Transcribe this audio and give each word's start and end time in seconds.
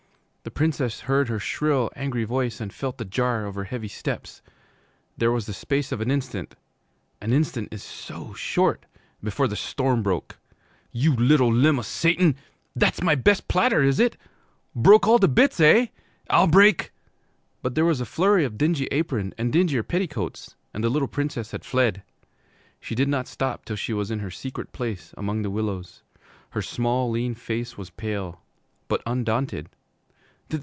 The 0.43 0.49
Princess 0.49 1.01
heard 1.01 1.29
her 1.29 1.37
shrill, 1.37 1.91
angry 1.95 2.23
voice, 2.23 2.59
and 2.59 2.73
felt 2.73 2.97
the 2.97 3.05
jar 3.05 3.45
of 3.45 3.53
her 3.53 3.65
heavy 3.65 3.87
steps. 3.87 4.41
There 5.15 5.31
was 5.31 5.45
the 5.45 5.53
space 5.53 5.91
of 5.91 6.01
an 6.01 6.09
instant 6.09 6.55
an 7.21 7.31
instant 7.31 7.69
is 7.71 7.83
so 7.83 8.33
short! 8.33 8.87
before 9.23 9.47
the 9.47 9.55
storm 9.55 10.01
broke. 10.01 10.39
'You 10.91 11.13
little 11.15 11.53
limb 11.53 11.77
o' 11.77 11.83
Satan! 11.83 12.35
That's 12.75 13.03
my 13.03 13.13
best 13.13 13.47
platter, 13.47 13.83
is 13.83 13.99
it? 13.99 14.17
Broke 14.75 15.05
all 15.07 15.19
to 15.19 15.27
bits, 15.27 15.59
eh? 15.59 15.87
I'll 16.27 16.47
break' 16.47 16.91
But 17.61 17.75
there 17.75 17.85
was 17.85 18.01
a 18.01 18.05
flurry 18.05 18.43
of 18.43 18.57
dingy 18.57 18.87
apron 18.87 19.35
and 19.37 19.53
dingier 19.53 19.83
petticoats, 19.83 20.55
and 20.73 20.83
the 20.83 20.89
little 20.89 21.07
Princess 21.07 21.51
had 21.51 21.63
fled. 21.63 22.01
She 22.79 22.95
did 22.95 23.07
not 23.07 23.27
stop 23.27 23.63
till 23.63 23.75
she 23.75 23.93
was 23.93 24.09
in 24.09 24.19
her 24.19 24.31
Secret 24.31 24.71
Place 24.73 25.13
among 25.15 25.43
the 25.43 25.51
willows. 25.51 26.01
Her 26.49 26.63
small 26.63 27.11
lean 27.11 27.35
face 27.35 27.77
was 27.77 27.91
pale, 27.91 28.41
but 28.87 29.03
undaunted. 29.05 29.69